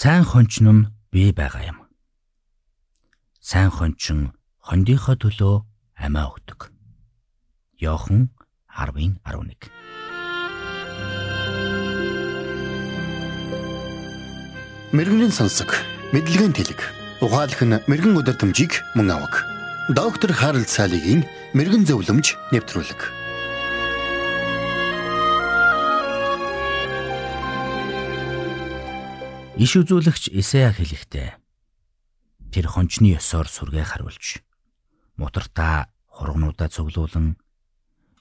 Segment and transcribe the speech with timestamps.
[0.00, 1.78] Сайн хончин нь бий байгаа юм.
[3.38, 5.54] Сайн хончин хондийнхоо төлөө
[5.94, 6.74] амиа өгдөг.
[7.78, 8.34] Йохан
[8.74, 9.70] 10:11
[14.90, 15.70] Мэргэний сонсог,
[16.10, 16.80] мэдлэгийн тэлэг.
[17.22, 19.46] Ухаалх нь мэрэгэн өдөр төмжийг мөн авах.
[19.94, 21.22] Доктор Харалт цаалогийн
[21.54, 23.23] мэрэгэн зөвлөмж нэвтрүүлэг.
[29.54, 31.38] Иш үзүүлэгч Исая хэлэхдээ
[32.50, 34.42] тэр хончны ёсоор сүргээ харуулж
[35.14, 37.38] мутартаа хургнуудаа цуглуулan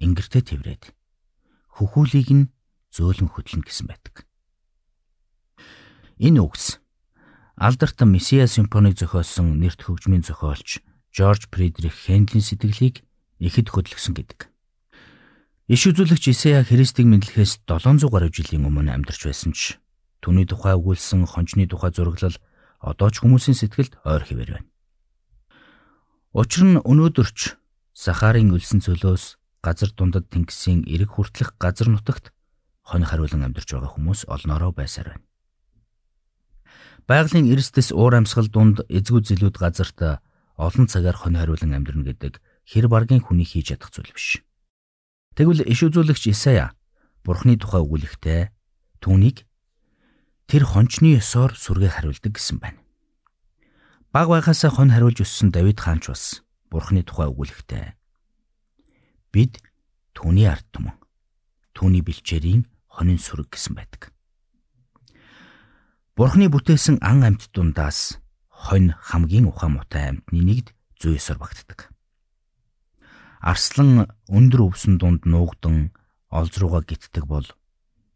[0.00, 0.96] ингэртэ тэврээд
[1.76, 2.48] хөхүүлийг нь
[2.96, 4.24] зөөлөн хөдлөн гэсэн байдаг.
[6.16, 6.80] Энэ үгс
[7.60, 10.80] алдарт Месиа симфоник зохиосон нэрт хөгжмийн зохиолч
[11.12, 13.04] Жорж Фридрих Хенделийн сэтгэлийг
[13.36, 14.48] ихэд хөдөлгсөн гэдэг.
[15.68, 19.76] Иш үзүүлэгч Исая Христийг мэдлэхээс 700 гаруй жилийн өмнө амьдарч байсан ч
[20.22, 22.36] Түүний тухай өгүүлсэн хончны тухай зураглал
[22.82, 24.68] одоо ч хүмүүсийн сэтгэлд ойр хэвээр байна.
[26.34, 27.58] Учир нь өнөөдөрч
[27.98, 32.30] Сахарын өлсөн цөлөөс газар дундад тэнгисийн эрэг хүртлэх газар нутагт
[32.86, 35.26] хонь хариулан амьдарч байгаа хүмүүс олноороо байсаар байна.
[37.10, 40.22] Байгалийн эрсдэс уур амьсгал дунд эзгүү зилүүд газарт
[40.60, 44.44] олон цагаар хонь хариулан амьдрна гэдэг хэр баргийн хүний хийж чадах зүйл биш.
[45.34, 46.76] Тэгвэл иш үзүүлэгч Исая
[47.24, 48.42] Бурхны тухай өгүүлэхдээ
[49.00, 49.47] түүнийг
[50.48, 52.80] тэр хончны ёсоор сүргээ хариулдаг гэсэн байна.
[54.08, 56.40] Баг байхасаа хон хариулж өссөн Давид хаан ч бас
[56.72, 57.92] Бурхны тухай өгүүлэхтэй.
[59.28, 59.60] Бид
[60.16, 60.96] түүний ард түмэн
[61.76, 64.08] түүний бэлчээрийн хонин сүрэг гэсэн байдаг.
[66.16, 68.16] Бурхны бүтээсэн ан амьд дундаас
[68.48, 71.92] хонь хамгийн ухаан мутай амьтны нэгд зүй ёсоор багтдаг.
[73.44, 75.92] Арслан өндөр өвсөн дунд нуугдан
[76.32, 77.46] олз руугаа гитдэг бол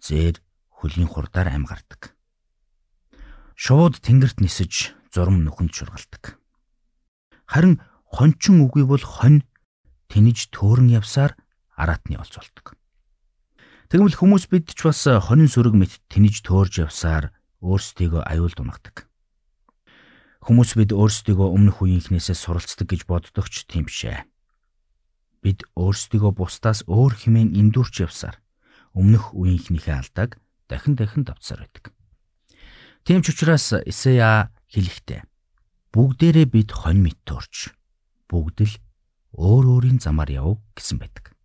[0.00, 0.40] зээр
[0.72, 2.13] хөлийн хурдаар ам гардаг.
[3.54, 6.42] Шууд тэнгэрт нисэж зурм нүхэнд шургалдаг.
[7.46, 7.78] Харин
[8.10, 9.46] хончин үгүй бол хонь
[10.10, 11.38] тэнэж төөрөн явсаар
[11.78, 12.74] араатны олзолдог.
[13.94, 17.30] Тэгвэл хүмүүс бид ч бас хонин сүрэг мэт тэнэж төөрж явсаар
[17.62, 19.06] өөрсдийгөө аюул дунгадаг.
[20.42, 24.26] Хүмүүс бид өөрсдийгөө өмнөх үеийнхнээсээ суралцдаг гэж боддог ч тийм бишээ.
[25.46, 28.42] Бид өөрсдийгөө бусдаас өөр хэмээн эндүрч явсаар
[28.98, 31.94] өмнөх үеийнхнийхээ алдааг дахин дахин давтсаар байдаг.
[33.04, 35.28] Тийм ч учраас Исая хэлэхдээ
[35.92, 37.76] бүгдээрээ бид хонь мэт төрч
[38.32, 38.74] бүгд л
[39.36, 41.36] өөр өөрийн замаар яв гэсэн байдаг.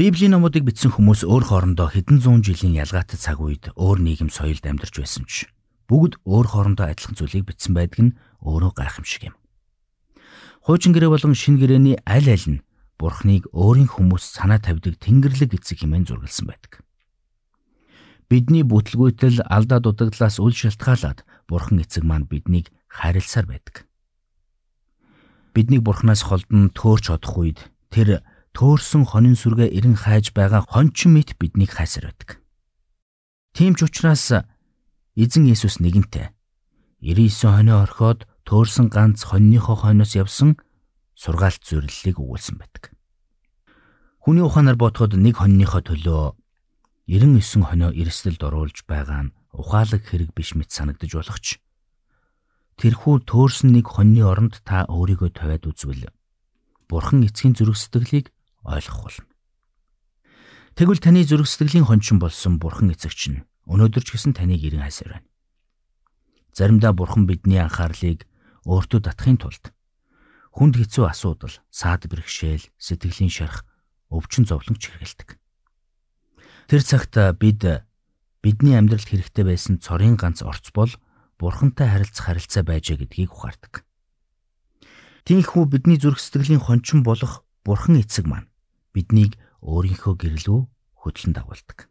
[0.00, 4.64] Библийн номуудыг бичсэн хүмүүс өөр хоорондоо хэдэн зуун жилийн ялгаатай цаг үед өөр нийгэм соёлд
[4.64, 5.44] амьдарч байсан ч
[5.92, 9.36] бүгд өөр хоорондоо адилхан зүйлийг бичсэн байдаг нь өөрөө гайхамшиг юм.
[10.64, 12.64] Хуучин гэрээ болон шин гэрээний аль аль нь
[12.96, 16.80] Бурхныг өөрийн хүмүүс санаа тавьдаг Тэнгэрлэг эцэг хэмээн зургалсан байдаг.
[18.26, 23.86] Бидний бүтлгүйтэл алдаа дутагдлаас үл шалтгаалаад Бурхан эцэг маань биднийг хайрласаар байдаг.
[25.54, 31.38] Биднийг Бурханаас холдон төөрч одох үед тэр төөрсөн хонин сүргээ эрен хайж байгаа хончин мэт
[31.38, 32.42] биднийг хайсаар байдаг.
[33.54, 34.42] Тийм ч учраас
[35.14, 36.34] эзэн Есүс нэгэнтээ
[37.06, 40.58] 99 хонио орхиод төөрсөн ганц хоньныхоо хойноос явсан
[41.14, 42.90] сургаалт зөвлөлийг өгүүлсэн байдаг.
[44.18, 46.34] Хүний ухаанаар бодоход нэг хоньныхоо төлөө
[47.06, 51.62] 99 хонио эрсдэлд оруулж байгаа нь ухаалаг хэрэг биш мэт санагдаж болох ч
[52.82, 56.10] тэрхүү төөрсөн нэг хоньны оронд та өөрийгөө тавиад үзвэл
[56.90, 58.34] бурхан эцгийн зүрх сэтгэлийг
[58.66, 59.30] ойлгох болно.
[60.74, 65.22] Тэгвэл таны зүрх сэтгэлийн хончин болсон бурхан эцэгч нь өнөөдөр ч гэсэн таныг ирэн хайсаар
[65.22, 65.30] байна.
[66.58, 68.26] Заримдаа бурхан бидний анхаарлыг
[68.66, 69.70] өөртөө татахын тулд
[70.50, 73.62] хүнд хэцүү асуудал, саад бэрхшээл, сэтгэлийн шарах,
[74.08, 75.36] өвчин зовлонч хэрэгэлдэг.
[76.66, 77.62] Тэр цагт бид
[78.42, 80.90] бидний амьдралд хэрэгтэй байсан цорын ганц орц бол
[81.38, 83.86] бурхантай харилцах харилцаа байжээ гэдгийг ухаардаг.
[85.30, 88.50] Тиймээс бидний зүрх сэтгэлийн хончин болох бурхан эцэг маань
[88.90, 90.60] биднийг өөрийнхөө гэрлүү
[91.06, 91.86] хөдлөн дагуулдаг.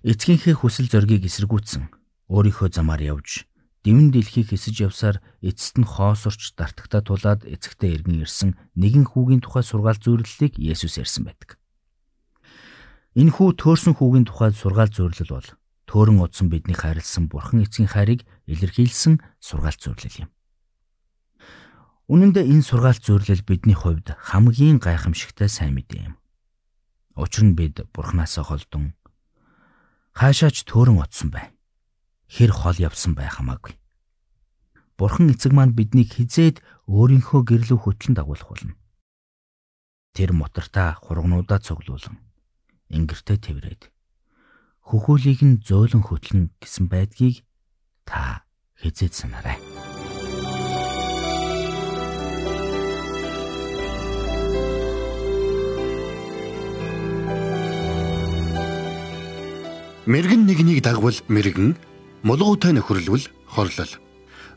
[0.00, 1.92] Эцгийнхээ хүсэл зоригийг эсэргүүцсэн
[2.32, 3.44] өөрийнхөө замаар явж
[3.84, 9.60] дэвэн дэлхийг хэсэж явсаар эцэст нь хоосорч дартагтаа тулаад эцэгтэй эргэн ирсэн нэгэн хүүгийн тухай
[9.60, 11.60] сургаал зөвлөлийг Есүс ярьсан байдаг.
[13.16, 15.48] Энэхүү төөрсөн хүүгийн тухайд сургаал зөвлөл бол
[15.88, 20.30] төөрөн удсан бидний хайрлсан Бурхан эцгийн хайрыг илэрхийлсэн сургаал зөвлөл юм.
[22.12, 26.20] Үнэн дээр энэ сургаал зөвлөл бидний хувьд хамгийн гайхамшигтай сайн мэдээ юм.
[27.16, 28.92] Учир нь бид Бурханаас холдон
[30.12, 31.56] хаашаач төөрөн утсан бай.
[32.28, 33.80] Хэр хол явсан бай хамаагүй.
[35.00, 38.76] Бурхан эцэг маань биднийг хизээд өөрийнхөө гэрлүү хөтлөн дагуулах болно.
[40.12, 42.25] Тэр мотортаа хургнуудаа цуглуулan
[42.90, 43.90] ингэртэй тэрвэрэд
[44.86, 47.42] хөхүүлийг нь зөөлөн хөтлөн гэсэн байдгийг
[48.06, 48.46] та
[48.78, 49.58] хизээд санаарай.
[60.06, 61.74] Мэргэн нэгнийг дагвал мэргэн,
[62.22, 63.92] мулгуутай нөхөрлөл хорлол.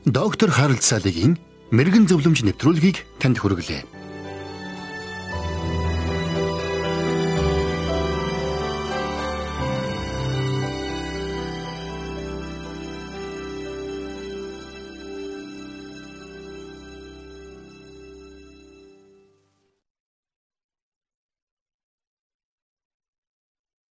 [0.05, 1.41] Доктор Харалт Салигийн
[1.73, 3.98] мэрэгэн зөвлөмж нэвтрүүлгийг танд хүргэлээ.